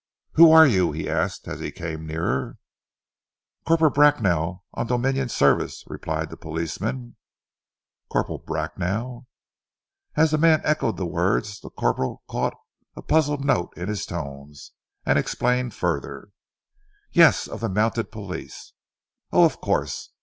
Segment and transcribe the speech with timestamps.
[0.33, 2.57] "Who are you?" he asked, as he came nearer.
[3.67, 7.17] "Corporal Bracknell on Dominion service," replied the policeman.
[8.11, 9.27] "Corporal Bracknell?"
[10.15, 12.55] As the man echoed the words the corporal caught
[12.95, 14.71] a puzzled note in his tones,
[15.05, 16.29] and explained further.
[17.11, 18.73] "Yes, of the Mounted Police."
[19.31, 20.09] "Oh, of course!